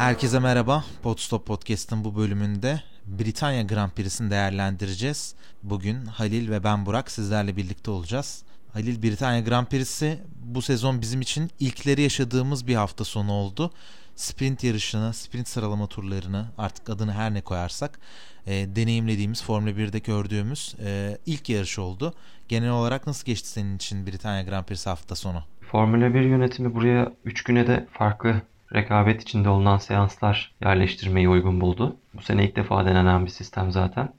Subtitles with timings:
[0.00, 0.84] Herkese merhaba.
[1.02, 5.34] Podstop Podcast'ın bu bölümünde Britanya Grand Prix'sini değerlendireceğiz.
[5.62, 8.44] Bugün Halil ve ben Burak sizlerle birlikte olacağız.
[8.72, 13.70] Halil Britanya Grand Prix'si bu sezon bizim için ilkleri yaşadığımız bir hafta sonu oldu.
[14.14, 17.98] Sprint yarışını, sprint sıralama turlarını artık adını her ne koyarsak
[18.46, 22.14] e, deneyimlediğimiz Formula 1'de gördüğümüz e, ilk yarış oldu.
[22.48, 25.42] Genel olarak nasıl geçti senin için Britanya Grand Prix'si hafta sonu?
[25.60, 28.42] Formula 1 yönetimi buraya 3 güne de farklı
[28.74, 31.96] rekabet içinde olunan seanslar yerleştirmeyi uygun buldu.
[32.14, 34.14] Bu sene ilk defa denenen bir sistem zaten.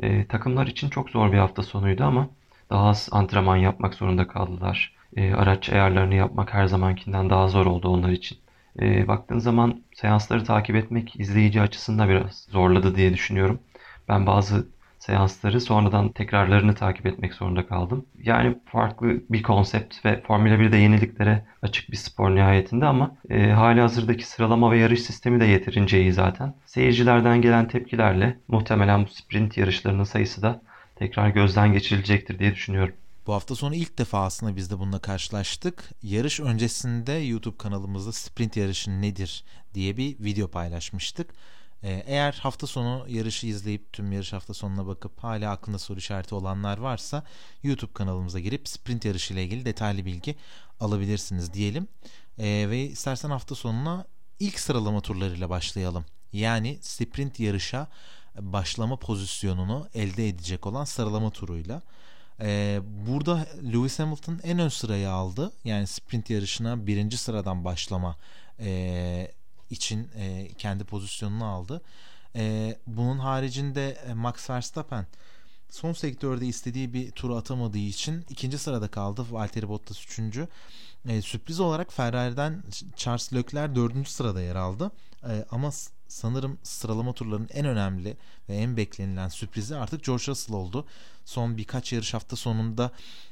[0.00, 2.28] E, takımlar için çok zor bir hafta sonuydu ama
[2.70, 4.94] daha az antrenman yapmak zorunda kaldılar.
[5.16, 8.38] E, araç ayarlarını yapmak her zamankinden daha zor oldu onlar için.
[8.80, 13.60] E, baktığın zaman seansları takip etmek izleyici açısından biraz zorladı diye düşünüyorum.
[14.08, 14.68] Ben bazı
[15.08, 18.06] seansları sonradan tekrarlarını takip etmek zorunda kaldım.
[18.22, 23.80] Yani farklı bir konsept ve Formula 1'de yeniliklere açık bir spor nihayetinde ama e, hali
[23.80, 26.54] hazırdaki sıralama ve yarış sistemi de yeterince iyi zaten.
[26.66, 30.62] Seyircilerden gelen tepkilerle muhtemelen bu sprint yarışlarının sayısı da
[30.96, 32.94] tekrar gözden geçirilecektir diye düşünüyorum.
[33.26, 35.90] Bu hafta sonu ilk defa aslında biz de bununla karşılaştık.
[36.02, 41.30] Yarış öncesinde YouTube kanalımızda sprint yarışı nedir diye bir video paylaşmıştık.
[41.82, 46.34] Ee, eğer hafta sonu yarışı izleyip tüm yarış hafta sonuna bakıp hala aklında soru işareti
[46.34, 47.24] olanlar varsa
[47.62, 50.36] YouTube kanalımıza girip sprint yarışı ile ilgili detaylı bilgi
[50.80, 51.88] alabilirsiniz diyelim.
[52.38, 54.04] Ee, ve istersen hafta sonuna
[54.40, 56.04] ilk sıralama turlarıyla başlayalım.
[56.32, 57.88] Yani sprint yarışa
[58.40, 61.82] başlama pozisyonunu elde edecek olan sıralama turuyla.
[62.40, 65.52] Ee, burada Lewis Hamilton en ön sırayı aldı.
[65.64, 68.16] Yani sprint yarışına birinci sıradan başlama
[68.60, 69.32] e,
[69.70, 71.82] için e, kendi pozisyonunu aldı.
[72.36, 75.06] E, bunun haricinde e, Max Verstappen
[75.70, 79.26] son sektörde istediği bir tur atamadığı için ikinci sırada kaldı.
[79.30, 80.48] Valtteri Bottas üçüncü.
[81.08, 82.62] E, sürpriz olarak Ferrari'den
[82.96, 84.90] Charles Leclerc dördüncü sırada yer aldı.
[85.24, 85.70] E, ama
[86.08, 88.16] sanırım sıralama turlarının en önemli
[88.48, 90.86] ve en beklenilen sürprizi artık George Russell oldu.
[91.24, 92.90] Son birkaç yarış hafta sonunda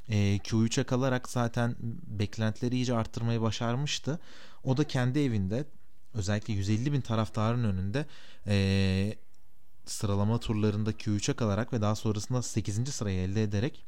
[0.09, 1.77] e, Q3'e kalarak zaten
[2.07, 4.21] beklentileri iyice arttırmayı başarmıştı.
[4.65, 5.65] O da kendi evinde
[6.17, 8.07] özellikle 150 bin taraftarın önünde
[8.47, 9.17] e,
[9.87, 12.89] sıralama turlarında Q3'e kalarak ve daha sonrasında 8.
[12.89, 13.85] sırayı elde ederek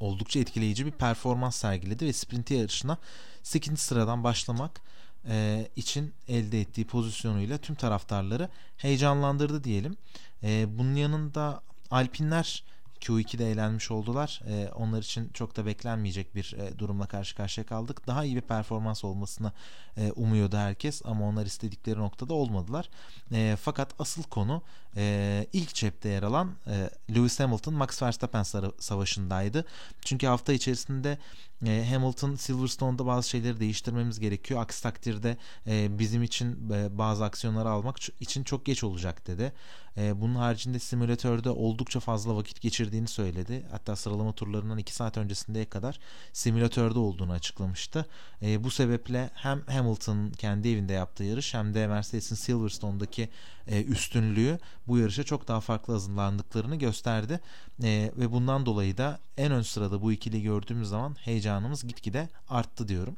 [0.00, 2.98] oldukça etkileyici bir performans sergiledi ve sprint yarışına
[3.42, 3.80] 8.
[3.80, 4.80] sıradan başlamak
[5.28, 9.96] e, için elde ettiği pozisyonuyla tüm taraftarları heyecanlandırdı diyelim.
[10.42, 12.64] E, bunun yanında Alpinler
[13.00, 14.40] Q2'de eğlenmiş oldular.
[14.48, 18.06] E, onlar için çok da beklenmeyecek bir e, durumla karşı karşıya kaldık.
[18.06, 19.52] Daha iyi bir performans olmasını
[19.96, 22.90] e, umuyordu herkes ama onlar istedikleri noktada olmadılar.
[23.32, 24.62] E, fakat asıl konu
[24.96, 28.42] e, ilk cepte yer alan e, Lewis Hamilton Max Verstappen
[28.78, 29.64] savaşındaydı.
[30.00, 31.18] Çünkü hafta içerisinde
[31.66, 34.60] e, Hamilton Silverstone'da bazı şeyleri değiştirmemiz gerekiyor.
[34.60, 35.36] Aksi takdirde
[35.66, 39.52] e, bizim için e, bazı aksiyonları almak için çok geç olacak dedi.
[39.96, 43.66] E, bunun haricinde simülatörde oldukça fazla vakit geçirdiğini söyledi.
[43.70, 45.98] Hatta sıralama turlarından 2 saat öncesindeye kadar
[46.32, 48.06] simülatörde olduğunu açıklamıştı.
[48.42, 53.28] Bu sebeple hem Hamilton kendi evinde yaptığı yarış hem de Mercedes'in Silverstone'daki
[53.68, 57.40] e, üstünlüğü bu yarışa çok daha farklı hazırlandıklarını gösterdi.
[57.84, 62.88] E, ve bundan dolayı da en ön sırada bu ikili gördüğümüz zaman heyecanımız gitgide arttı
[62.88, 63.16] diyorum.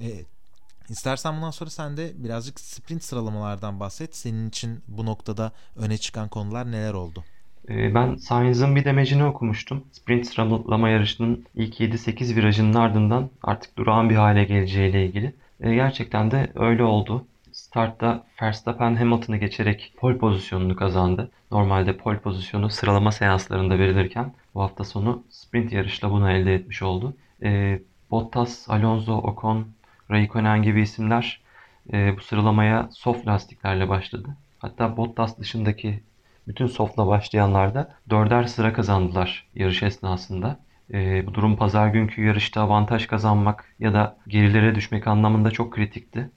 [0.00, 0.24] E,
[0.88, 4.16] İstersen bundan sonra sen de birazcık sprint sıralamalardan bahset.
[4.16, 7.24] Senin için bu noktada öne çıkan konular neler oldu?
[7.68, 9.84] Ee, ben Sainz'ın bir demecini okumuştum.
[9.92, 15.34] Sprint sıralama yarışının ilk 7-8 virajının ardından artık durağan bir hale geleceğiyle ilgili.
[15.60, 17.26] Gerçekten de öyle oldu.
[17.76, 21.30] Startta Verstappen Hamilton'ı geçerek pole pozisyonunu kazandı.
[21.50, 27.16] Normalde pole pozisyonu sıralama seanslarında verilirken bu hafta sonu sprint yarışla bunu elde etmiş oldu.
[27.42, 27.80] E,
[28.10, 29.66] Bottas, Alonso, Ocon,
[30.10, 31.40] Raikkonen gibi isimler
[31.92, 34.28] e, bu sıralamaya soft lastiklerle başladı.
[34.58, 36.02] Hatta Bottas dışındaki
[36.48, 40.60] bütün softla başlayanlar da dörder sıra kazandılar yarış esnasında.
[40.92, 46.30] E, bu durum pazar günkü yarışta avantaj kazanmak ya da gerilere düşmek anlamında çok kritikti.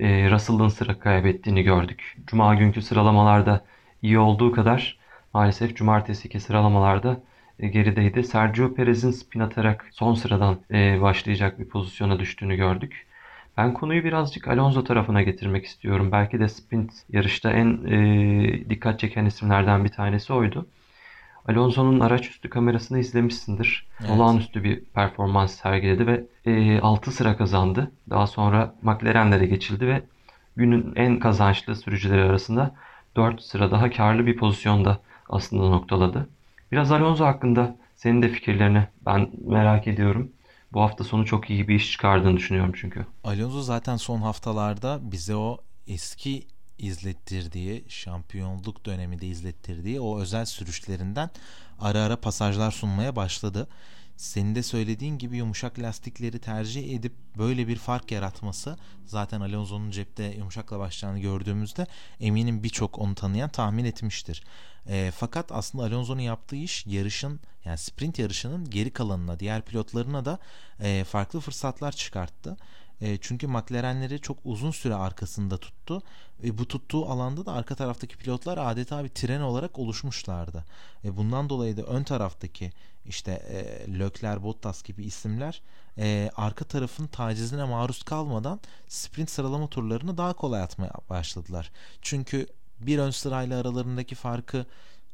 [0.00, 2.16] E, Russell'ın sıra kaybettiğini gördük.
[2.26, 3.64] Cuma günkü sıralamalarda
[4.02, 4.98] iyi olduğu kadar
[5.34, 7.20] maalesef cumartesiki sıralamalarda
[7.58, 8.24] e, gerideydi.
[8.24, 13.06] Sergio Perez'in spin atarak son sıradan e, başlayacak bir pozisyona düştüğünü gördük.
[13.56, 16.12] Ben konuyu birazcık Alonso tarafına getirmek istiyorum.
[16.12, 20.66] Belki de sprint yarışta en e, dikkat çeken isimlerden bir tanesi oydu.
[21.48, 23.86] Alonso'nun araç üstü kamerasını izlemişsindir.
[24.00, 24.10] Evet.
[24.10, 27.92] Olağanüstü bir performans sergiledi ve e, 6 sıra kazandı.
[28.10, 30.02] Daha sonra McLaren'lere geçildi ve
[30.56, 32.74] günün en kazançlı sürücüleri arasında
[33.16, 36.28] 4 sıra daha karlı bir pozisyonda aslında noktaladı.
[36.72, 40.32] Biraz Alonso hakkında senin de fikirlerini ben merak ediyorum.
[40.72, 43.06] Bu hafta sonu çok iyi bir iş çıkardığını düşünüyorum çünkü.
[43.24, 46.46] Alonso zaten son haftalarda bize o eski
[46.80, 51.30] izlettirdiği, şampiyonluk döneminde izlettirdiği o özel sürüşlerinden
[51.80, 53.68] ara ara pasajlar sunmaya başladı.
[54.16, 60.24] Senin de söylediğin gibi yumuşak lastikleri tercih edip böyle bir fark yaratması zaten Alonso'nun cepte
[60.24, 61.86] yumuşakla başlayacağını gördüğümüzde
[62.20, 64.42] eminim birçok onu tanıyan tahmin etmiştir.
[64.86, 70.38] E, fakat aslında Alonso'nun yaptığı iş yarışın yani sprint yarışının geri kalanına diğer pilotlarına da
[70.80, 72.56] e, farklı fırsatlar çıkarttı.
[73.00, 76.02] E, çünkü McLaren'leri çok uzun süre arkasında tuttu.
[76.44, 80.64] E, bu tuttuğu alanda da arka taraftaki pilotlar adeta bir tren olarak oluşmuşlardı.
[81.04, 82.72] E, bundan dolayı da ön taraftaki
[83.06, 85.62] işte e, Lökler, Bottas gibi isimler
[85.98, 91.70] e, arka tarafın tacizine maruz kalmadan sprint sıralama turlarını daha kolay atmaya başladılar.
[92.02, 92.46] Çünkü
[92.80, 94.66] bir ön sırayla aralarındaki farkı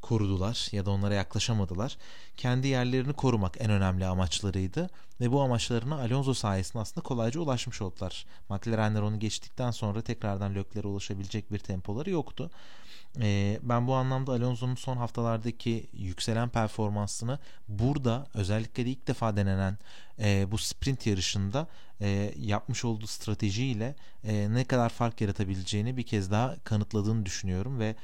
[0.09, 1.97] korudular ya da onlara yaklaşamadılar.
[2.37, 8.27] Kendi yerlerini korumak en önemli amaçlarıydı ve bu amaçlarına Alonso sayesinde aslında kolayca ulaşmış oldular.
[8.49, 12.51] McLarenler onu geçtikten sonra tekrardan Lökler'e ulaşabilecek bir tempoları yoktu.
[13.21, 17.39] E, ben bu anlamda Alonso'nun son haftalardaki yükselen performansını
[17.69, 19.79] burada özellikle de ilk defa denenen
[20.21, 21.67] e, bu sprint yarışında
[22.01, 23.95] e, yapmış olduğu stratejiyle
[24.25, 27.97] e, ne kadar fark yaratabileceğini bir kez daha kanıtladığını düşünüyorum ve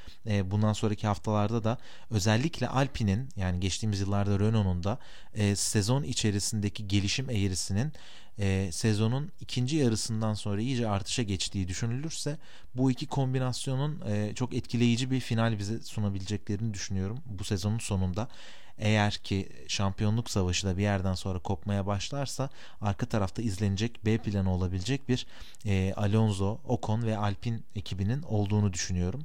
[0.50, 1.78] bundan sonraki haftalarda da
[2.10, 4.98] özellikle Alpine'in yani geçtiğimiz yıllarda Renault'un da
[5.54, 7.92] sezon içerisindeki gelişim eğrisinin
[8.38, 12.38] e, sezonun ikinci yarısından sonra iyice artışa geçtiği düşünülürse
[12.74, 18.28] bu iki kombinasyonun e, çok etkileyici bir final bize sunabileceklerini düşünüyorum bu sezonun sonunda.
[18.78, 22.50] Eğer ki şampiyonluk savaşı da bir yerden sonra kopmaya başlarsa
[22.80, 25.26] arka tarafta izlenecek B planı olabilecek bir
[25.66, 29.24] e, Alonso, Ocon ve Alpine ekibinin olduğunu düşünüyorum.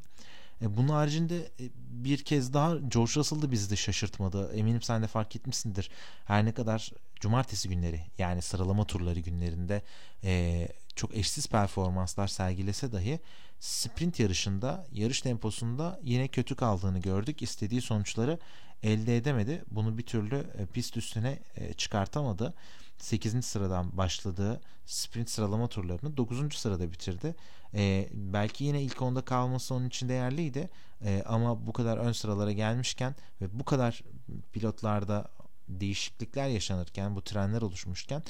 [0.62, 4.54] E, bunun haricinde e, bir kez daha George Russell bizi de şaşırtmadı.
[4.54, 5.89] Eminim sen de fark etmişsindir.
[6.25, 9.81] Her ne kadar cumartesi günleri yani sıralama turları günlerinde
[10.24, 10.68] e,
[10.98, 13.20] çok eşsiz performanslar sergilese dahi
[13.60, 17.42] sprint yarışında yarış temposunda yine kötü kaldığını gördük.
[17.42, 18.40] İstediği sonuçları
[18.84, 19.64] elde edemedi.
[19.72, 22.54] Bunu bir türlü e, pist üstüne e, çıkartamadı.
[22.98, 23.46] 8.
[23.46, 26.54] sıradan başladığı sprint sıralama turlarını 9.
[26.54, 27.36] sırada bitirdi.
[27.74, 30.70] E, belki yine ilk onda kalması onun için değerliydi.
[31.06, 34.04] E, ama bu kadar ön sıralara gelmişken ve bu kadar
[34.54, 35.32] pilotlarda
[35.68, 38.24] değişiklikler yaşanırken, bu trenler oluşmuşken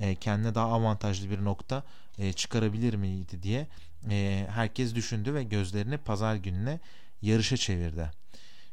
[0.00, 1.82] e, kendine daha avantajlı bir nokta
[2.18, 3.66] e, çıkarabilir miydi diye
[4.10, 6.80] e, herkes düşündü ve gözlerini pazar gününe
[7.22, 8.10] yarışa çevirdi.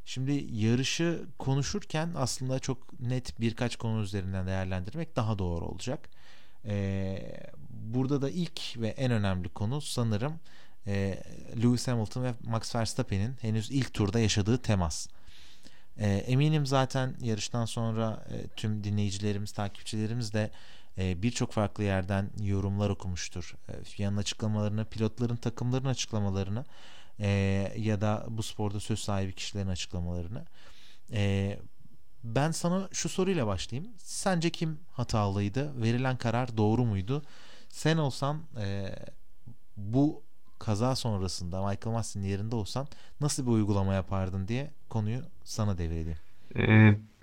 [0.06, 6.10] Şimdi yarışı konuşurken aslında çok net birkaç konu üzerinden değerlendirmek daha doğru olacak.
[6.66, 7.40] Ee,
[7.70, 10.40] burada da ilk ve en önemli konu sanırım
[10.88, 11.24] e,
[11.64, 15.08] Lewis Hamilton ve Max Verstappen'in henüz ilk turda yaşadığı temas.
[15.98, 20.52] E, eminim zaten yarıştan sonra e, tüm dinleyicilerimiz, takipçilerimiz de
[20.98, 23.56] e, birçok farklı yerden yorumlar okumuştur.
[23.70, 26.66] E, FIA'nın açıklamalarını, pilotların takımların açıklamalarını
[27.20, 27.30] e,
[27.78, 30.46] ya da bu sporda söz sahibi kişilerin açıklamalarını.
[31.12, 31.60] E,
[32.24, 33.92] ben sana şu soruyla başlayayım.
[33.98, 35.82] Sence kim hatalıydı?
[35.82, 37.22] Verilen karar doğru muydu?
[37.70, 38.42] Sen olsan
[39.78, 40.24] bu
[40.60, 42.88] kaza sonrasında Michael Massey'nin yerinde olsan
[43.22, 46.18] nasıl bir uygulama yapardın diye konuyu sana devredeyim.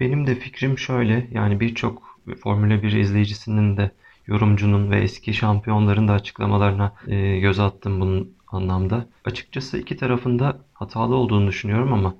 [0.00, 3.90] Benim de fikrim şöyle yani birçok Formula 1 izleyicisinin de
[4.26, 9.06] yorumcunun ve eski şampiyonların da açıklamalarına e, göz attım bunun anlamda.
[9.24, 12.14] Açıkçası iki tarafında hatalı olduğunu düşünüyorum ama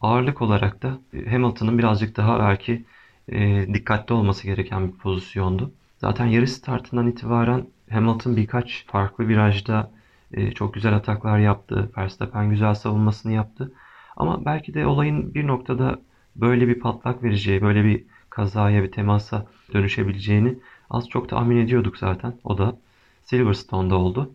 [0.00, 2.84] ağırlık olarak da e, Hamilton'ın birazcık daha belki
[3.28, 5.72] e, dikkatli olması gereken bir pozisyondu.
[5.98, 9.90] Zaten yarış startından itibaren Hamilton birkaç farklı virajda
[10.32, 11.90] e, çok güzel ataklar yaptı.
[11.98, 13.72] Verstappen güzel savunmasını yaptı.
[14.16, 16.00] Ama belki de olayın bir noktada
[16.36, 18.04] böyle bir patlak vereceği, böyle bir
[18.36, 20.54] kazaya, bir temasa dönüşebileceğini
[20.90, 22.34] az çok tahmin ediyorduk zaten.
[22.44, 22.76] O da
[23.22, 24.30] Silverstone'da oldu.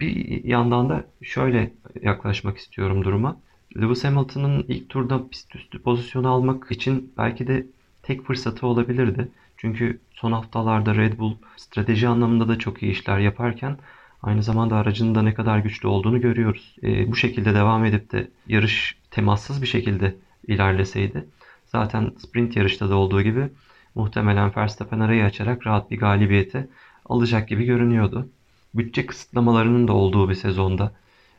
[0.00, 1.72] Bir yandan da şöyle
[2.02, 3.36] yaklaşmak istiyorum duruma.
[3.76, 7.66] Lewis Hamilton'ın ilk turda pist üstü pozisyonu almak için belki de
[8.02, 9.28] tek fırsatı olabilirdi.
[9.56, 13.78] Çünkü son haftalarda Red Bull strateji anlamında da çok iyi işler yaparken
[14.22, 16.76] aynı zamanda aracının da ne kadar güçlü olduğunu görüyoruz.
[16.82, 20.16] E, bu şekilde devam edip de yarış temassız bir şekilde
[20.48, 21.26] ilerleseydi
[21.72, 23.48] zaten sprint yarışta da olduğu gibi
[23.94, 26.68] muhtemelen Verstappen arayı açarak rahat bir galibiyeti
[27.06, 28.28] alacak gibi görünüyordu.
[28.74, 30.92] Bütçe kısıtlamalarının da olduğu bir sezonda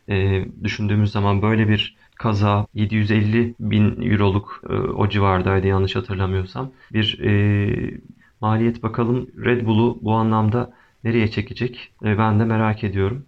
[0.09, 6.71] e, düşündüğümüz zaman böyle bir kaza 750 bin euroluk e, o civardaydı yanlış hatırlamıyorsam.
[6.93, 7.99] Bir e,
[8.41, 10.73] maliyet bakalım Red Bull'u bu anlamda
[11.03, 13.25] nereye çekecek e, ben de merak ediyorum.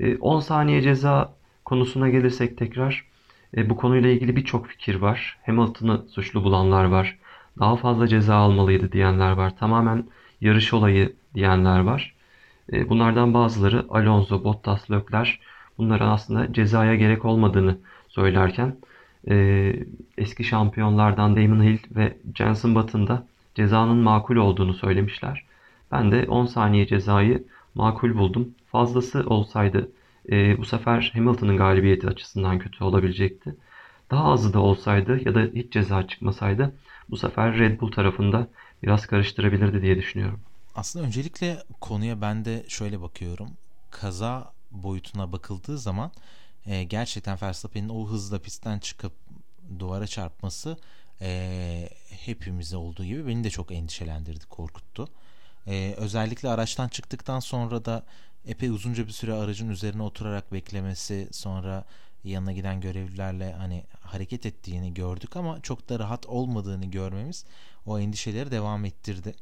[0.00, 3.09] E, 10 saniye ceza konusuna gelirsek tekrar
[3.56, 5.38] e, bu konuyla ilgili birçok fikir var.
[5.46, 7.18] Hamilton'ı suçlu bulanlar var.
[7.58, 9.56] Daha fazla ceza almalıydı diyenler var.
[9.56, 10.04] Tamamen
[10.40, 12.14] yarış olayı diyenler var.
[12.72, 15.30] E, bunlardan bazıları Alonso, Bottas, Leclerc
[15.78, 17.78] bunların aslında cezaya gerek olmadığını
[18.08, 18.76] söylerken
[19.28, 19.76] e,
[20.18, 25.44] eski şampiyonlardan Damon Hill ve Jenson Button da cezanın makul olduğunu söylemişler.
[25.92, 28.48] Ben de 10 saniye cezayı makul buldum.
[28.72, 29.90] Fazlası olsaydı
[30.30, 33.56] e, bu sefer Hamilton'ın galibiyeti açısından kötü olabilecekti.
[34.10, 36.74] Daha azı da olsaydı ya da hiç ceza çıkmasaydı
[37.10, 38.48] bu sefer Red Bull tarafında
[38.82, 40.40] biraz karıştırabilirdi diye düşünüyorum.
[40.74, 43.50] Aslında öncelikle konuya ben de şöyle bakıyorum.
[43.90, 46.10] Kaza boyutuna bakıldığı zaman
[46.66, 49.12] e, gerçekten Verstappen'in o hızla pistten çıkıp
[49.78, 50.76] duvara çarpması
[51.20, 55.08] e, hepimize olduğu gibi beni de çok endişelendirdi, korkuttu.
[55.66, 58.04] E, özellikle araçtan çıktıktan sonra da
[58.46, 61.84] epey uzunca bir süre aracın üzerine oturarak beklemesi, sonra
[62.24, 67.44] yanına giden görevlilerle hani hareket ettiğini gördük ama çok da rahat olmadığını görmemiz
[67.86, 69.34] o endişeleri devam ettirdi.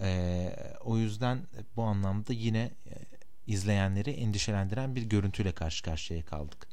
[0.00, 2.70] E, o yüzden bu anlamda yine
[3.46, 6.68] izleyenleri endişelendiren bir görüntüyle karşı karşıya kaldık.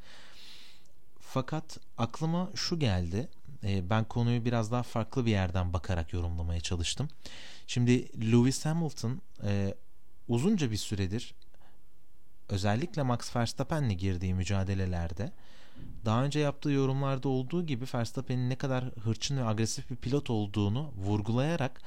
[1.20, 3.28] Fakat aklıma şu geldi.
[3.62, 7.08] Ben konuyu biraz daha farklı bir yerden bakarak yorumlamaya çalıştım.
[7.66, 9.20] Şimdi Lewis Hamilton
[10.28, 11.34] uzunca bir süredir
[12.48, 15.32] özellikle Max Verstappen'le girdiği mücadelelerde
[16.04, 20.92] daha önce yaptığı yorumlarda olduğu gibi Verstappen'in ne kadar hırçın ve agresif bir pilot olduğunu
[20.96, 21.80] vurgulayarak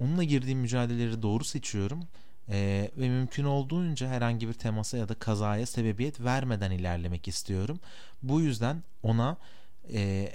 [0.00, 2.04] onunla girdiğim mücadeleleri doğru seçiyorum
[2.48, 7.80] ee, ve mümkün olduğunca herhangi bir temasa ya da kazaya sebebiyet vermeden ilerlemek istiyorum.
[8.22, 9.36] Bu yüzden ona
[9.92, 10.32] e,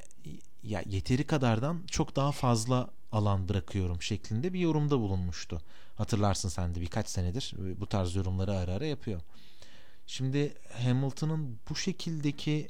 [0.63, 5.61] ya yeteri kadardan çok daha fazla alan bırakıyorum şeklinde bir yorumda bulunmuştu.
[5.95, 9.21] Hatırlarsın sen de birkaç senedir bu tarz yorumları ara ara yapıyor.
[10.07, 12.67] Şimdi Hamilton'ın bu şekildeki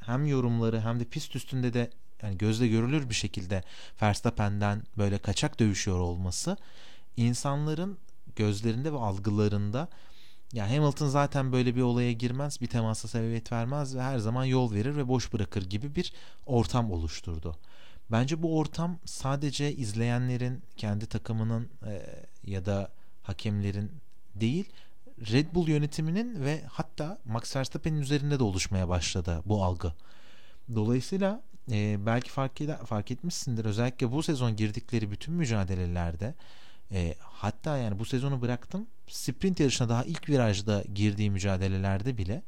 [0.00, 1.90] hem yorumları hem de pist üstünde de
[2.22, 3.62] yani gözle görülür bir şekilde
[4.02, 6.56] Verstappen'den böyle kaçak dövüşüyor olması
[7.16, 7.98] insanların
[8.36, 9.88] gözlerinde ve algılarında
[10.52, 14.74] ya Hamilton zaten böyle bir olaya girmez, bir temasa sebebiyet vermez ve her zaman yol
[14.74, 16.12] verir ve boş bırakır gibi bir
[16.46, 17.56] ortam oluşturdu.
[18.10, 22.02] Bence bu ortam sadece izleyenlerin kendi takımının e,
[22.44, 22.90] ya da
[23.22, 23.92] hakemlerin
[24.34, 24.68] değil,
[25.32, 29.92] Red Bull yönetiminin ve hatta Max Verstappen'in üzerinde de oluşmaya başladı bu algı.
[30.74, 36.34] Dolayısıyla e, belki fark, ed- fark etmişsindir özellikle bu sezon girdikleri bütün mücadelelerde
[36.92, 42.42] e, hatta yani bu sezonu bıraktım sprint yarışına daha ilk virajda girdiği mücadelelerde bile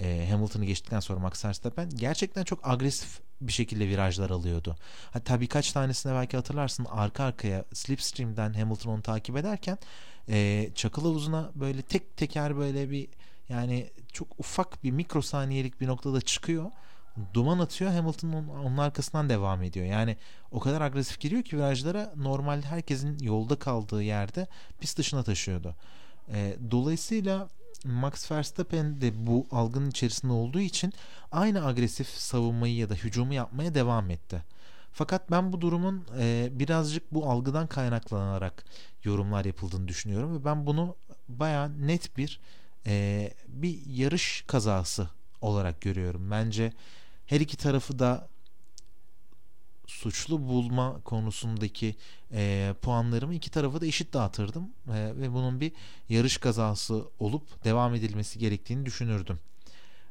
[0.00, 4.76] e, Hamilton'ı geçtikten sonra Max Verstappen gerçekten çok agresif bir şekilde virajlar alıyordu.
[5.10, 9.78] Hatta birkaç tanesine belki hatırlarsın arka arkaya slipstream'den Hamilton onu takip ederken
[10.28, 13.08] e, çakıl havuzuna böyle tek teker böyle bir
[13.48, 16.70] yani çok ufak bir mikrosaniyelik bir noktada çıkıyor
[17.34, 19.86] duman atıyor Hamilton onun, onun arkasından devam ediyor.
[19.86, 20.16] Yani
[20.52, 24.46] o kadar agresif giriyor ki virajlara normalde herkesin yolda kaldığı yerde
[24.80, 25.74] pist dışına taşıyordu.
[26.32, 27.48] E, dolayısıyla
[27.84, 30.92] Max Verstappen de bu algının içerisinde olduğu için
[31.32, 34.42] aynı agresif savunmayı ya da hücumu yapmaya devam etti.
[34.92, 38.64] Fakat ben bu durumun e, birazcık bu algıdan kaynaklanarak
[39.04, 40.96] yorumlar yapıldığını düşünüyorum ve ben bunu
[41.28, 42.40] baya net bir
[42.86, 45.08] e, bir yarış kazası
[45.40, 46.30] olarak görüyorum.
[46.30, 46.72] Bence
[47.26, 48.28] her iki tarafı da
[49.86, 51.96] suçlu bulma konusundaki
[52.32, 55.72] e, puanlarımı iki tarafa da eşit dağıtırdım e, ve bunun bir
[56.08, 59.38] yarış kazası olup devam edilmesi gerektiğini düşünürdüm.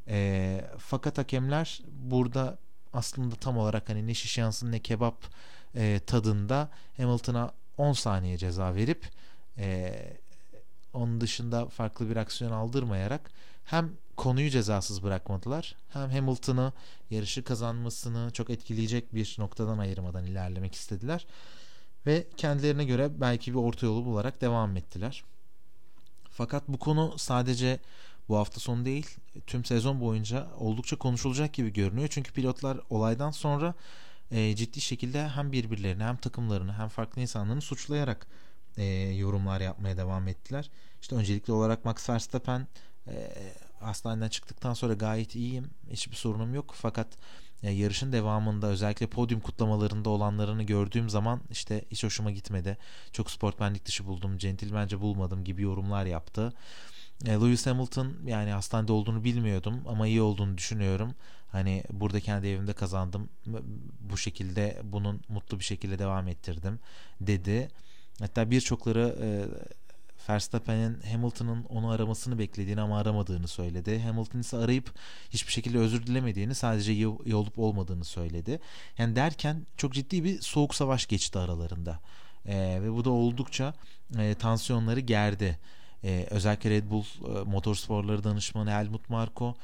[0.08, 2.58] E, fakat hakemler burada
[2.94, 5.16] aslında tam olarak hani ne şiş yansın ne kebap
[5.76, 9.10] e, tadında Hamilton'a 10 saniye ceza verip
[9.58, 9.94] e,
[10.94, 13.32] onun dışında farklı bir aksiyon aldırmayarak
[13.66, 15.76] hem konuyu cezasız bırakmadılar.
[15.90, 16.74] Hem Hamilton'ı
[17.10, 21.28] yarışı kazanmasını çok etkileyecek bir noktadan ayırmadan ilerlemek istediler.
[22.06, 25.24] Ve kendilerine göre belki bir orta yolu bularak devam ettiler.
[26.30, 27.80] Fakat bu konu sadece
[28.30, 29.18] bu hafta sonu değil
[29.48, 32.08] tüm sezon boyunca oldukça konuşulacak gibi görünüyor.
[32.08, 33.74] Çünkü pilotlar olaydan sonra
[34.32, 38.28] e, ciddi şekilde hem birbirlerini hem takımlarını hem farklı insanlarını suçlayarak
[38.78, 38.84] e,
[39.16, 40.70] yorumlar yapmaya devam ettiler.
[41.02, 42.68] İşte öncelikli olarak Max Verstappen
[43.08, 43.32] e,
[43.80, 45.70] hastaneden çıktıktan sonra gayet iyiyim.
[45.92, 46.74] Hiçbir sorunum yok.
[46.78, 47.08] Fakat
[47.64, 52.78] e, yarışın devamında özellikle podyum kutlamalarında olanlarını gördüğüm zaman işte hiç hoşuma gitmedi.
[53.12, 56.54] Çok sportmenlik dışı buldum, centilmence bulmadım gibi yorumlar yaptı.
[57.26, 61.16] E, Lewis Hamilton yani hastanede olduğunu bilmiyordum ama iyi olduğunu düşünüyorum.
[61.52, 63.30] Hani burada kendi evimde kazandım.
[64.00, 66.80] Bu şekilde bunun mutlu bir şekilde devam ettirdim
[67.22, 67.70] dedi.
[68.20, 69.28] Hatta birçokları e,
[70.30, 74.00] Verstappen'in Hamilton'ın onu aramasını beklediğini ama aramadığını söyledi.
[74.00, 74.94] Hamilton ise arayıp
[75.30, 78.60] hiçbir şekilde özür dilemediğini sadece iyi, olup olmadığını söyledi.
[78.98, 82.00] Yani derken çok ciddi bir soğuk savaş geçti aralarında.
[82.46, 83.74] E, ve bu da oldukça
[84.18, 85.60] e, tansiyonları gerdi.
[86.04, 89.56] E, özellikle Red Bull e, motorsporları danışmanı Helmut Marko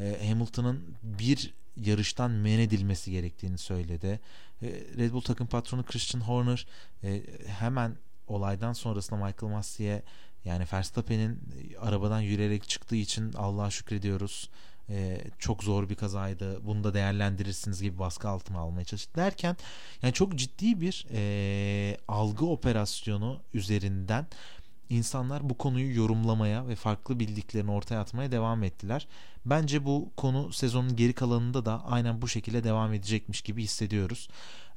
[0.00, 4.20] e, Hamilton'ın bir yarıştan men edilmesi gerektiğini söyledi.
[4.62, 4.66] E,
[4.98, 6.66] Red Bull takım patronu Christian Horner
[7.04, 7.96] e, hemen
[8.28, 10.02] olaydan sonrasında Michael Massey'e
[10.44, 11.40] yani Verstappen'in
[11.80, 14.50] arabadan yürüyerek çıktığı için Allah'a şükrediyoruz.
[14.90, 16.66] Ee, çok zor bir kazaydı.
[16.66, 19.56] Bunu da değerlendirirsiniz gibi baskı altına almaya çalıştı derken
[20.02, 24.26] yani çok ciddi bir e, algı operasyonu üzerinden
[24.96, 29.08] insanlar bu konuyu yorumlamaya ve farklı bildiklerini ortaya atmaya devam ettiler.
[29.46, 34.28] Bence bu konu sezonun geri kalanında da aynen bu şekilde devam edecekmiş gibi hissediyoruz.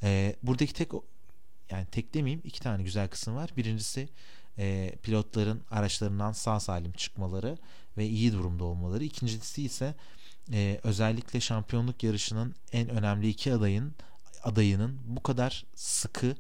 [0.04, 0.92] Ee, buradaki tek
[1.72, 3.50] yani tek demeyeyim iki tane güzel kısım var.
[3.58, 4.10] Birincisi
[4.58, 7.58] e, pilotların araçlarından sağ salim çıkmaları
[7.98, 9.04] ve iyi durumda olmaları.
[9.04, 9.96] İkincisi ise
[10.54, 13.94] e, özellikle şampiyonluk yarışının en önemli iki adayın
[14.44, 16.36] adayının bu kadar sıkı,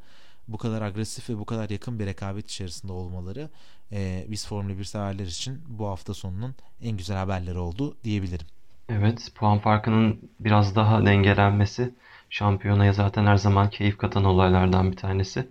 [0.47, 3.49] bu kadar agresif ve bu kadar yakın bir rekabet içerisinde olmaları
[3.91, 8.47] e, biz Formula 1 severler için bu hafta sonunun en güzel haberleri oldu diyebilirim.
[8.89, 11.93] Evet, puan farkının biraz daha dengelenmesi
[12.29, 15.47] Şampiyonaya zaten her zaman keyif katan olaylardan bir tanesi.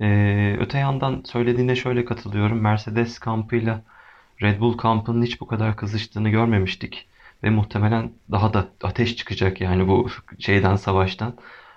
[0.00, 2.60] Ee, öte yandan söylediğine şöyle katılıyorum.
[2.60, 3.82] Mercedes kampıyla
[4.42, 7.08] Red Bull kampının hiç bu kadar kızıştığını görmemiştik.
[7.42, 11.34] Ve muhtemelen daha da ateş çıkacak yani bu şeyden savaştan.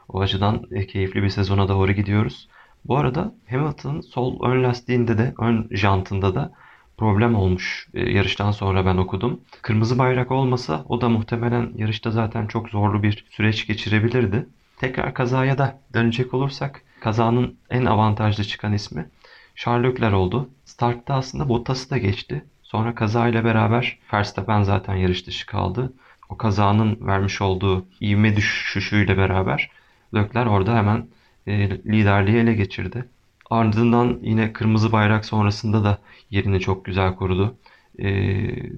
[0.10, 2.48] O açıdan e, keyifli bir sezona doğru gidiyoruz.
[2.86, 6.52] Bu arada Hamilton sol ön lastiğinde de ön jantında da
[6.98, 7.88] problem olmuş.
[7.94, 9.42] E, yarıştan sonra ben okudum.
[9.62, 14.48] Kırmızı bayrak olmasa o da muhtemelen yarışta zaten çok zorlu bir süreç geçirebilirdi.
[14.78, 19.10] Tekrar kazaya da dönecek olursak kazanın en avantajlı çıkan ismi
[19.56, 20.50] Charles Leclerc oldu.
[20.66, 22.46] Startta aslında Bottas'ı da geçti.
[22.64, 25.94] Sonra kaza ile beraber Verstappen zaten yarış dışı kaldı.
[26.30, 29.70] O kazanın vermiş olduğu ivme düşüşüyle beraber
[30.16, 31.08] Leclerc orada hemen
[31.48, 33.06] e, liderliği ele geçirdi.
[33.50, 37.56] Ardından yine kırmızı bayrak sonrasında da yerini çok güzel korudu.
[38.00, 38.08] E,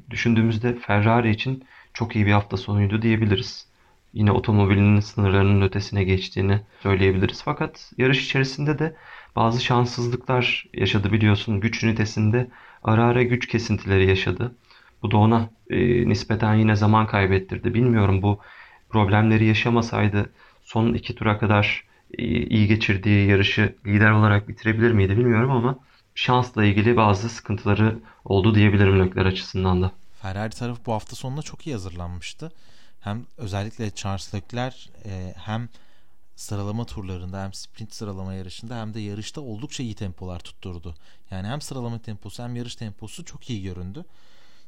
[0.10, 1.64] düşündüğümüzde Ferrari için
[1.94, 3.68] çok iyi bir hafta sonuydu diyebiliriz.
[4.14, 7.42] Yine otomobilinin sınırlarının ötesine geçtiğini söyleyebiliriz.
[7.46, 8.96] Fakat yarış içerisinde de
[9.36, 11.60] bazı şanssızlıklar yaşadı biliyorsun.
[11.60, 12.48] Güç ünitesinde
[12.84, 14.56] ara ara güç kesintileri yaşadı.
[15.04, 17.74] Bu da ona e, nispeten yine zaman kaybettirdi.
[17.74, 18.40] Bilmiyorum bu
[18.90, 20.30] problemleri yaşamasaydı
[20.70, 21.84] son iki tura kadar
[22.18, 25.80] iyi geçirdiği yarışı lider olarak bitirebilir miydi bilmiyorum ama
[26.16, 29.92] şansla ilgili bazı sıkıntıları oldu diyebilirim Leclerc açısından da.
[30.22, 32.52] Ferrari tarafı bu hafta sonunda çok iyi hazırlanmıştı.
[33.00, 35.70] Hem özellikle Charles Leclerc e, hem
[36.36, 40.96] sıralama turlarında hem sprint sıralama yarışında hem de yarışta oldukça iyi tempolar tutturdu.
[41.32, 44.06] Yani hem sıralama temposu hem yarış temposu çok iyi göründü.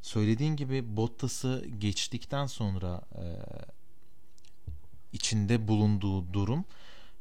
[0.02, 3.24] Söylediğin gibi Bottas'ı geçtikten sonra e,
[5.14, 6.66] içinde bulunduğu durum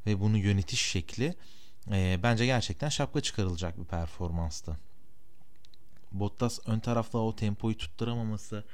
[0.06, 1.34] ve bunu yönetiş şekli
[1.90, 4.76] e, bence gerçekten şapka çıkarılacak bir performanstı.
[6.12, 8.64] Bottas ön tarafta o tempoyu tutturamaması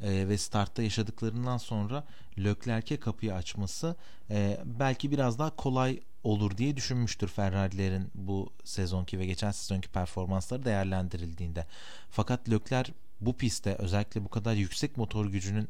[0.00, 2.04] e, ve startta yaşadıklarından sonra
[2.38, 3.96] Leclerc'e kapıyı açması
[4.30, 10.64] e, belki biraz daha kolay olur diye düşünmüştür Ferrari'lerin bu sezonki ve geçen sezonki performansları
[10.64, 11.66] değerlendirildiğinde.
[12.10, 15.68] Fakat Leclerc bu pistte özellikle bu kadar yüksek motor gücünün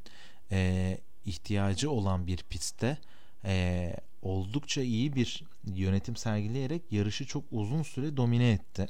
[0.51, 2.99] e, ihtiyacı olan bir pistte
[3.45, 8.87] e, oldukça iyi bir yönetim sergileyerek yarışı çok uzun süre domine etti.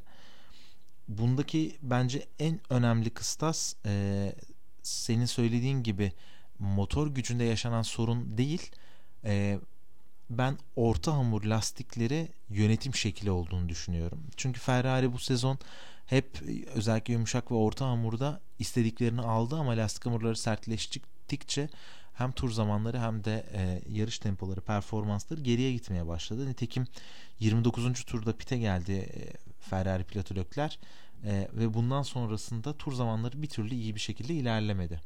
[1.08, 4.32] Bundaki bence en önemli kıstas e,
[4.82, 6.12] senin söylediğin gibi
[6.58, 8.70] motor gücünde yaşanan sorun değil.
[9.24, 9.58] E,
[10.30, 14.22] ben orta hamur lastikleri yönetim şekli olduğunu düşünüyorum.
[14.36, 15.58] Çünkü Ferrari bu sezon
[16.06, 16.42] hep
[16.74, 21.68] özellikle yumuşak ve orta hamurda istediklerini aldı ama lastik hamurları sertleştikçe
[22.14, 26.48] hem tur zamanları hem de e, yarış tempoları, performansları geriye gitmeye başladı.
[26.48, 26.86] Nitekim
[27.40, 28.04] 29.
[28.04, 30.76] turda pite geldi e, Ferrari pilotu Leclerc
[31.24, 35.00] e, ve bundan sonrasında tur zamanları bir türlü iyi bir şekilde ilerlemedi.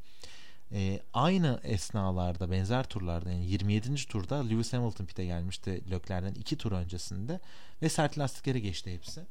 [0.73, 3.95] E, aynı esnalarda benzer turlarda yani 27.
[3.95, 7.41] turda Lewis Hamilton pite gelmişti Leclerc'den 2 tur öncesinde
[7.83, 9.27] ve sert lastikleri geçti hepsi.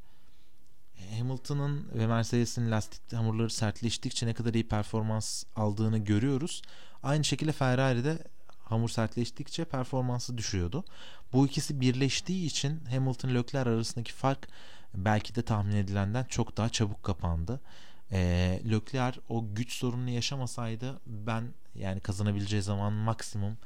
[1.18, 6.62] Hamilton'ın ve Mercedes'in lastik hamurları sertleştikçe ne kadar iyi performans aldığını görüyoruz.
[7.04, 8.18] Aynı şekilde Ferrari'de
[8.64, 10.86] hamur sertleştikçe performansı düşüyordu.
[11.34, 14.48] Bu ikisi birleştiği için Hamilton Leclerc arasındaki fark
[14.94, 17.62] belki de tahmin edilenden çok daha çabuk kapandı.
[18.12, 18.20] E,
[18.72, 21.44] Leclerc o güç sorununu yaşamasaydı ben
[21.76, 23.58] yani kazanabileceği zaman maksimum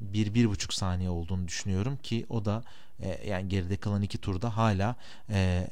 [0.00, 2.64] bir bir buçuk saniye olduğunu düşünüyorum ki o da
[3.00, 4.96] e, yani geride kalan iki turda hala
[5.30, 5.68] e,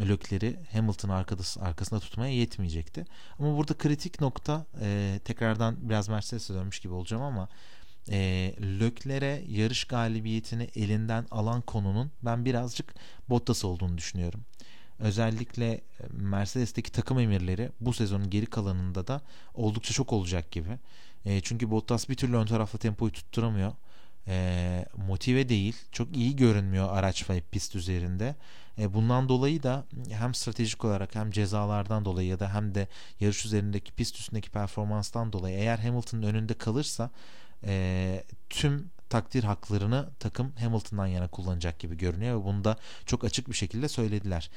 [0.00, 3.04] Lökleri Hamilton arkası, arkasında tutmaya yetmeyecekti.
[3.38, 7.48] Ama burada kritik nokta e, tekrardan biraz Mercedes'e dönmüş gibi olacağım ama
[8.10, 12.94] e, Lökler'e yarış galibiyetini elinden alan konunun ben birazcık
[13.28, 14.40] Bottas olduğunu düşünüyorum.
[14.98, 15.80] Özellikle e,
[16.10, 19.20] Mercedes'teki takım emirleri bu sezonun geri kalanında da
[19.54, 20.78] oldukça çok olacak gibi.
[21.24, 23.72] E, çünkü Bottas bir türlü ön tarafta tempoyu tutturamıyor.
[24.28, 25.76] E, motive değil.
[25.92, 28.34] Çok iyi görünmüyor araç ve pist üzerinde.
[28.78, 32.88] E, bundan dolayı da hem stratejik olarak hem cezalardan dolayı ya da hem de
[33.20, 37.10] yarış üzerindeki pist üstündeki performanstan dolayı eğer Hamilton'ın önünde kalırsa
[37.64, 43.48] e, tüm takdir haklarını takım Hamilton'dan yana kullanacak gibi görünüyor ve bunu da çok açık
[43.48, 44.50] bir şekilde söylediler.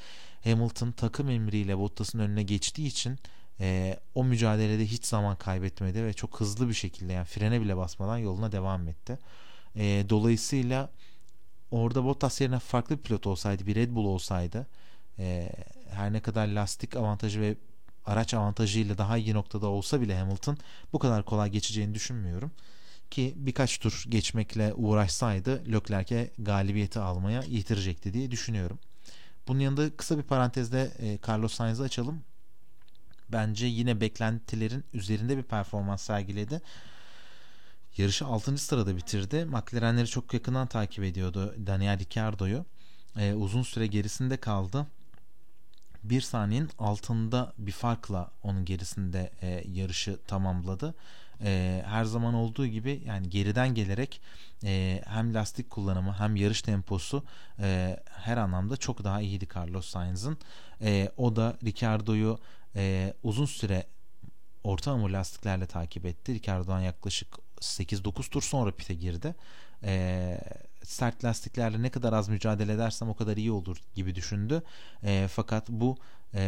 [0.44, 3.18] Hamilton takım emriyle Bottas'ın önüne geçtiği için
[3.60, 8.18] e, o mücadelede hiç zaman kaybetmedi ve çok hızlı bir şekilde yani frene bile basmadan
[8.18, 9.18] yoluna devam etti.
[9.76, 10.90] E, dolayısıyla
[11.70, 14.66] orada Bottas yerine farklı bir pilot olsaydı bir Red Bull olsaydı
[15.18, 15.52] e,
[15.90, 17.56] her ne kadar lastik avantajı ve
[18.06, 20.58] araç avantajıyla daha iyi noktada olsa bile Hamilton
[20.92, 22.50] bu kadar kolay geçeceğini düşünmüyorum.
[23.10, 28.78] Ki birkaç tur geçmekle uğraşsaydı Leclerc'e galibiyeti almaya yitirecekti diye düşünüyorum.
[29.48, 32.20] Bunun yanında kısa bir parantezde e, Carlos Sainz'ı açalım.
[33.28, 36.60] Bence yine beklentilerin üzerinde bir performans sergiledi.
[37.98, 38.58] Yarışı 6.
[38.58, 39.44] sırada bitirdi.
[39.44, 42.64] McLaren'leri çok yakından takip ediyordu Daniel Ricciardo'yu.
[43.16, 44.86] E, uzun süre gerisinde kaldı.
[46.04, 50.94] Bir saniyenin altında bir farkla onun gerisinde e, yarışı tamamladı.
[51.42, 54.20] E, her zaman olduğu gibi yani geriden gelerek
[54.64, 57.24] e, hem lastik kullanımı hem yarış temposu
[57.58, 60.38] e, her anlamda çok daha iyiydi Carlos Sainz'ın.
[60.80, 62.38] E, o da Ricciardo'yu
[62.76, 63.86] e, uzun süre
[64.64, 66.34] orta hamur lastiklerle takip etti.
[66.34, 69.34] Ricardo'dan yaklaşık 8-9 tur sonra pite girdi.
[69.82, 70.40] E,
[70.82, 74.62] sert lastiklerle ne kadar az mücadele edersem o kadar iyi olur gibi düşündü.
[75.02, 75.96] E, fakat bu
[76.34, 76.40] e,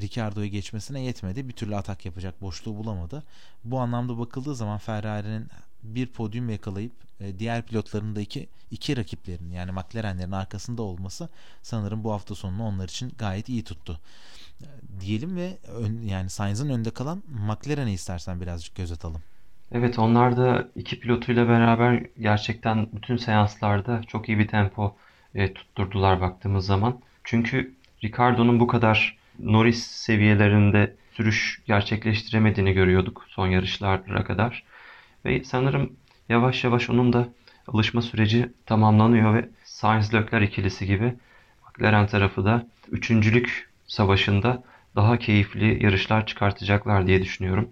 [0.00, 1.48] Ricardo'yu geçmesine yetmedi.
[1.48, 3.22] Bir türlü atak yapacak boşluğu bulamadı.
[3.64, 5.48] Bu anlamda bakıldığı zaman Ferrari'nin
[5.82, 11.28] bir podyum yakalayıp e, diğer pilotların da iki, iki rakiplerin yani McLaren'lerin arkasında olması
[11.62, 14.00] sanırım bu hafta sonunu onlar için gayet iyi tuttu.
[14.60, 14.66] E,
[15.00, 19.22] diyelim ve ön, yani Sainz'ın önünde kalan McLaren'e istersen birazcık göz atalım.
[19.74, 24.96] Evet onlar da iki pilotuyla beraber gerçekten bütün seanslarda çok iyi bir tempo
[25.34, 27.00] e, tutturdular baktığımız zaman.
[27.24, 34.64] Çünkü Ricardo'nun bu kadar Norris seviyelerinde sürüş gerçekleştiremediğini görüyorduk son yarışlara kadar.
[35.24, 35.92] Ve sanırım
[36.28, 37.28] yavaş yavaş onun da
[37.68, 41.14] alışma süreci tamamlanıyor ve Sainz Leclerc ikilisi gibi
[41.68, 44.62] McLaren tarafı da üçüncülük savaşında
[44.96, 47.70] daha keyifli yarışlar çıkartacaklar diye düşünüyorum.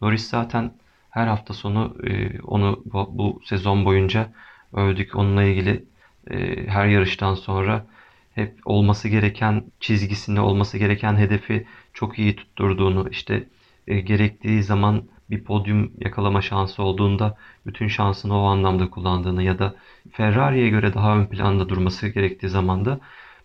[0.00, 0.72] Norris zaten
[1.18, 4.32] her hafta sonu e, onu bu, bu sezon boyunca
[4.72, 5.16] övdük.
[5.16, 5.84] Onunla ilgili
[6.30, 7.86] e, her yarıştan sonra
[8.34, 13.44] hep olması gereken çizgisinde olması gereken hedefi çok iyi tutturduğunu işte
[13.86, 19.74] e, gerektiği zaman bir podyum yakalama şansı olduğunda bütün şansını o anlamda kullandığını ya da
[20.12, 23.00] Ferrari'ye göre daha ön planda durması gerektiği zaman da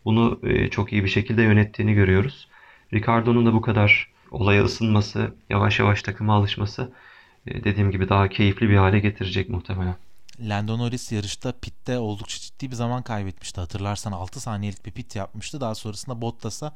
[0.05, 2.47] bunu e, çok iyi bir şekilde yönettiğini görüyoruz.
[2.93, 6.91] Ricardo'nun da bu kadar olaya ısınması, yavaş yavaş takıma alışması
[7.45, 9.95] dediğim gibi daha keyifli bir hale getirecek muhtemelen.
[10.39, 13.60] Lando Norris yarışta pitte oldukça ciddi bir zaman kaybetmişti.
[13.62, 15.62] Hatırlarsan 6 saniyelik bir pit yapmıştı.
[15.62, 16.75] Daha sonrasında Bottas'a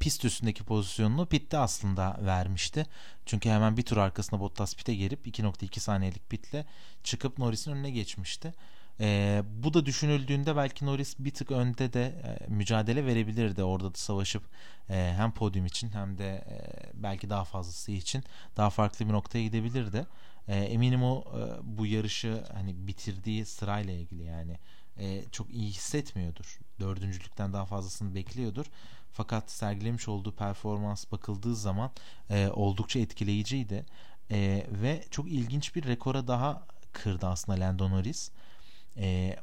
[0.00, 2.86] pist üstündeki pozisyonunu pitte aslında vermişti.
[3.26, 6.64] Çünkü hemen bir tur arkasında Bottas pite gelip 2.2 saniyelik pitle
[7.04, 8.54] çıkıp Norris'in önüne geçmişti.
[9.00, 13.64] E, bu da düşünüldüğünde belki Norris bir tık önde de e, mücadele verebilirdi.
[13.64, 14.42] Orada da savaşıp
[14.90, 16.58] e, hem podyum için hem de e,
[16.94, 18.24] belki daha fazlası için
[18.56, 20.06] daha farklı bir noktaya gidebilirdi.
[20.48, 21.40] E, eminim o e,
[21.78, 24.58] bu yarışı hani bitirdiği sırayla ilgili yani
[24.98, 26.58] e, çok iyi hissetmiyordur.
[26.80, 28.66] Dördüncülükten daha fazlasını bekliyordur.
[29.12, 31.90] Fakat sergilemiş olduğu performans bakıldığı zaman
[32.30, 33.86] e, oldukça etkileyiciydi.
[34.30, 38.30] E, ve çok ilginç bir rekora daha kırdı aslında Lando Norris.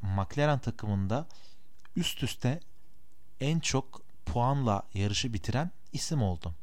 [0.02, 1.26] McLaren takımında
[1.96, 2.60] üst üste
[3.40, 6.54] en çok puanla yarışı bitiren isim oldu.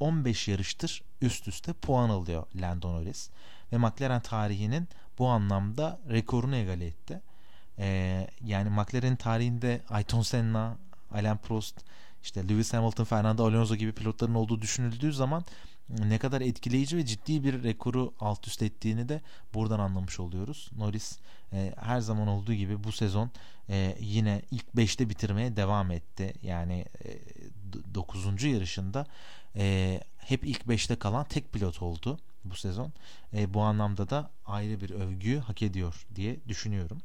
[0.00, 3.30] 15 yarıştır üst üste puan alıyor Lando Norris
[3.72, 7.20] ve McLaren tarihinin bu anlamda rekorunu egale etti.
[7.78, 10.76] Ee, yani McLaren tarihinde Ayrton Senna,
[11.10, 11.84] Alain Prost,
[12.26, 15.44] işte Lewis Hamilton, Fernando Alonso gibi pilotların olduğu düşünüldüğü zaman
[15.88, 19.20] ne kadar etkileyici ve ciddi bir rekoru alt üst ettiğini de
[19.54, 20.70] buradan anlamış oluyoruz.
[20.76, 21.18] Norris
[21.52, 23.30] e, her zaman olduğu gibi bu sezon
[23.68, 26.32] e, yine ilk 5'te bitirmeye devam etti.
[26.42, 28.42] Yani e, 9.
[28.42, 29.06] yarışında
[29.56, 32.92] e, hep ilk 5'te kalan tek pilot oldu bu sezon.
[33.34, 36.98] E, bu anlamda da ayrı bir övgüyü hak ediyor diye düşünüyorum.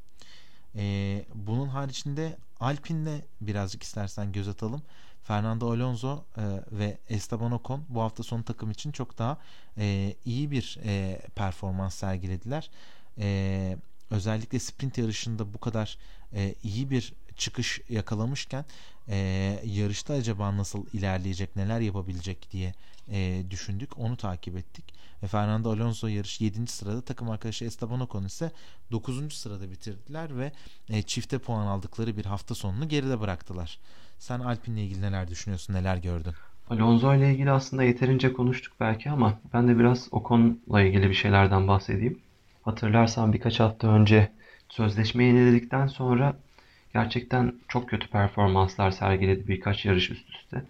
[0.75, 4.81] E, bunun haricinde Alpine'le birazcık istersen göz atalım.
[5.23, 9.37] Fernando Alonso e, ve Esteban Ocon bu hafta sonu takım için çok daha
[9.77, 12.69] e, iyi bir e, performans sergilediler.
[13.17, 13.77] E,
[14.09, 15.97] özellikle sprint yarışında bu kadar
[16.33, 18.65] e, iyi bir çıkış yakalamışken
[19.09, 19.17] e,
[19.65, 22.73] yarışta acaba nasıl ilerleyecek, neler yapabilecek diye
[23.11, 23.97] e, düşündük.
[23.97, 24.93] Onu takip ettik.
[25.23, 26.67] Ve Fernando Alonso yarış 7.
[26.67, 28.51] sırada, takım arkadaşı Esteban Ocon ise
[28.91, 29.33] 9.
[29.33, 30.51] sırada bitirdiler ve
[30.89, 33.79] e, çifte puan aldıkları bir hafta sonunu geride bıraktılar.
[34.19, 36.33] Sen Alpine'le ilgili neler düşünüyorsun, neler gördün?
[36.69, 41.67] Alonso ile ilgili aslında yeterince konuştuk belki ama ben de biraz Ocon'la ilgili bir şeylerden
[41.67, 42.19] bahsedeyim.
[42.61, 44.31] Hatırlarsan birkaç hafta önce
[44.69, 46.35] sözleşme yeniledikten sonra
[46.93, 50.63] gerçekten çok kötü performanslar sergiledi birkaç yarış üst üste.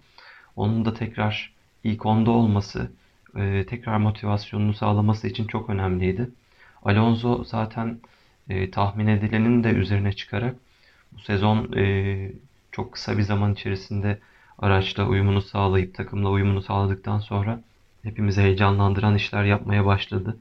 [0.56, 1.52] Onun da tekrar
[1.84, 2.92] ilk onda olması,
[3.36, 6.30] e, tekrar motivasyonunu sağlaması için çok önemliydi.
[6.82, 7.98] Alonso zaten
[8.48, 10.56] e, tahmin edilenin de üzerine çıkarak
[11.12, 12.32] bu sezon e,
[12.72, 14.18] çok kısa bir zaman içerisinde
[14.58, 17.60] araçla uyumunu sağlayıp takımla uyumunu sağladıktan sonra
[18.02, 20.38] hepimizi heyecanlandıran işler yapmaya başladı.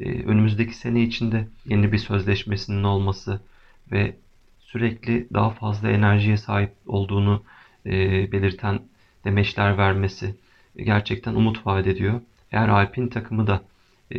[0.00, 3.40] Önümüzdeki sene içinde yeni bir sözleşmesinin olması
[3.92, 4.14] ve
[4.72, 7.42] sürekli daha fazla enerjiye sahip olduğunu
[7.86, 7.92] e,
[8.32, 8.80] belirten
[9.24, 10.34] demeçler vermesi
[10.76, 12.20] gerçekten umut vaat ediyor.
[12.52, 13.62] Eğer Alpin takımı da
[14.14, 14.18] e,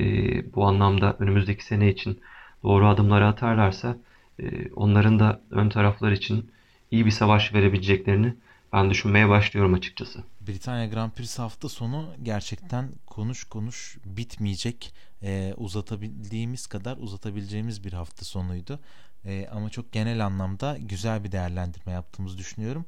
[0.56, 2.20] bu anlamda önümüzdeki sene için
[2.64, 3.98] doğru adımları atarlarsa
[4.40, 6.52] e, onların da ön taraflar için
[6.92, 8.34] iyi bir savaş verebileceklerini
[8.74, 10.24] ben düşünmeye başlıyorum açıkçası.
[10.48, 18.26] Britanya Grand Prix hafta sonu gerçekten konuş konuş bitmeyecek e, uzatabildiğimiz kadar uzatabileceğimiz bir hafta
[18.26, 18.80] sonuydu.
[19.26, 22.86] E, ama çok genel anlamda güzel bir değerlendirme yaptığımızı düşünüyorum.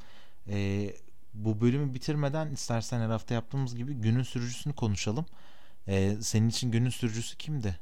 [0.49, 0.89] E,
[1.33, 5.25] bu bölümü bitirmeden istersen her hafta yaptığımız gibi günün sürücüsünü konuşalım.
[5.87, 7.79] E, senin için günün sürücüsü kimdi?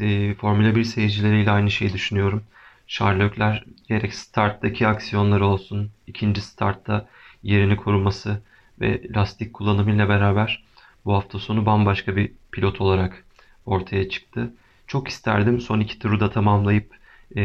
[0.00, 2.44] E, Formula 1 seyircileriyle aynı şeyi düşünüyorum.
[2.86, 7.08] Sherlockler gerek starttaki aksiyonları olsun, ikinci startta
[7.42, 8.42] yerini koruması
[8.80, 10.64] ve lastik kullanımıyla beraber
[11.04, 13.24] bu hafta sonu bambaşka bir pilot olarak
[13.66, 14.54] ortaya çıktı.
[14.86, 16.97] Çok isterdim son iki turu da tamamlayıp
[17.36, 17.42] e,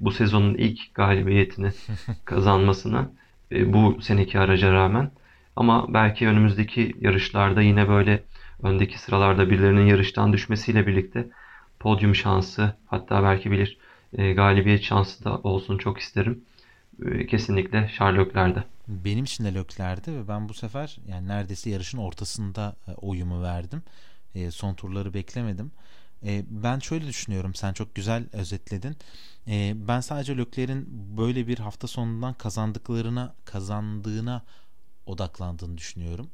[0.00, 1.70] bu sezonun ilk galibiyetini
[2.24, 3.10] kazanmasını
[3.52, 5.10] e, bu seneki araca rağmen.
[5.56, 8.22] Ama belki önümüzdeki yarışlarda yine böyle
[8.62, 11.28] öndeki sıralarda birilerinin yarıştan düşmesiyle birlikte
[11.80, 13.78] podyum şansı hatta belki bilir
[14.12, 16.44] e, galibiyet şansı da olsun çok isterim.
[17.06, 18.64] E, kesinlikle Sherlock'lerde.
[18.88, 23.82] Benim için de Lökler'di ve ben bu sefer yani neredeyse yarışın ortasında e, oyumu verdim.
[24.34, 25.70] E, son turları beklemedim.
[26.24, 27.54] E, ben şöyle düşünüyorum.
[27.54, 28.96] Sen çok güzel özetledin.
[29.48, 34.44] E, ben sadece Lökler'in böyle bir hafta sonundan kazandıklarına kazandığına
[35.06, 36.30] odaklandığını düşünüyorum.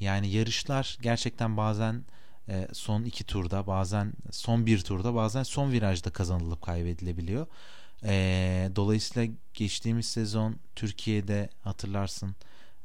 [0.00, 2.04] Yani yarışlar gerçekten bazen
[2.48, 7.46] e, son iki turda bazen son bir turda bazen son virajda kazanılıp kaybedilebiliyor.
[8.04, 12.36] E, dolayısıyla geçtiğimiz sezon Türkiye'de hatırlarsın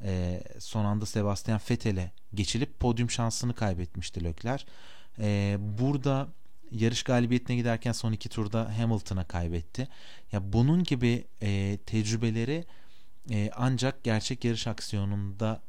[0.04, 4.66] e, son anda Sebastian Vettel'e geçilip podyum şansını kaybetmişti Lökler.
[5.80, 6.28] Burada
[6.72, 9.88] yarış galibiyetine giderken son iki turda Hamilton'a kaybetti.
[10.32, 12.66] Ya bunun gibi e, tecrübeleri
[13.32, 15.62] e, ancak gerçek yarış aksiyonunda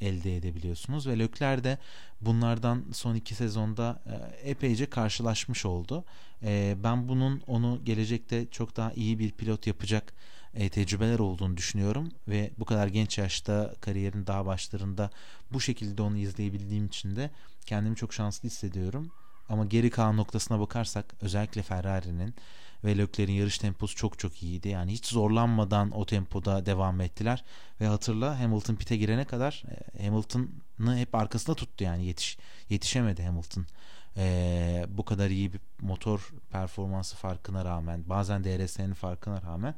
[0.00, 1.78] elde edebiliyorsunuz ve Lökler de
[2.20, 6.04] bunlardan son iki sezonda e, epeyce karşılaşmış oldu.
[6.42, 10.12] E, ben bunun onu gelecekte çok daha iyi bir pilot yapacak
[10.54, 15.10] e, tecrübeler olduğunu düşünüyorum ve bu kadar genç yaşta kariyerin daha başlarında
[15.52, 17.30] bu şekilde onu izleyebildiğim için de
[17.66, 19.10] kendimi çok şanslı hissediyorum.
[19.52, 22.34] Ama geri kalan noktasına bakarsak özellikle Ferrari'nin
[22.84, 24.68] ve Leclerc'in yarış temposu çok çok iyiydi.
[24.68, 27.44] Yani hiç zorlanmadan o tempoda devam ettiler.
[27.80, 29.62] Ve hatırla Hamilton pite girene kadar
[29.98, 32.38] e, Hamilton'ı hep arkasında tuttu yani yetiş
[32.68, 33.66] yetişemedi Hamilton.
[34.16, 39.74] Ee, bu kadar iyi bir motor performansı farkına rağmen bazen DRS'nin farkına rağmen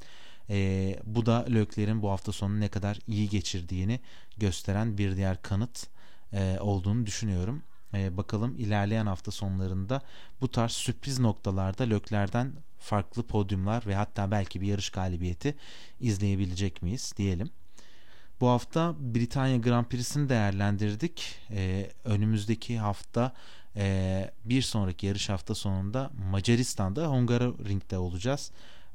[0.50, 4.00] e, bu da Leclerc'in bu hafta sonu ne kadar iyi geçirdiğini
[4.36, 5.86] gösteren bir diğer kanıt
[6.32, 7.62] e, olduğunu düşünüyorum.
[7.94, 10.00] E, bakalım ilerleyen hafta sonlarında
[10.40, 15.54] bu tarz sürpriz noktalarda Lökler'den farklı podyumlar ve hatta belki bir yarış galibiyeti
[16.00, 17.50] izleyebilecek miyiz diyelim.
[18.40, 21.38] Bu hafta Britanya Grand Prix'sini değerlendirdik.
[21.50, 23.32] Ee, önümüzdeki hafta
[23.76, 28.50] e, bir sonraki yarış hafta sonunda Macaristan'da Hungaroring'de olacağız.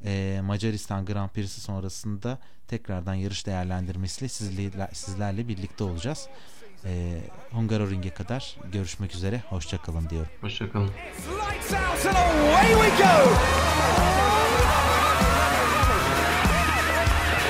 [0.06, 6.28] Ee, Macaristan Grand Prix'si sonrasında tekrardan yarış değerlendirmesiyle sizlerle, sizlerle birlikte olacağız.
[6.86, 9.42] E, Hungaroring'e kadar görüşmek üzere.
[9.50, 10.30] Hoşçakalın diyorum.
[10.42, 10.88] Hoşçakalın.
[10.88, 13.16] It's lights out and away we go!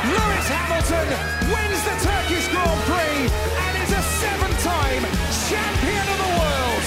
[0.09, 1.07] Lewis Hamilton
[1.51, 3.31] wins the Turkish Grand Prix
[3.65, 5.03] and is a seven-time
[5.49, 6.85] champion of the world!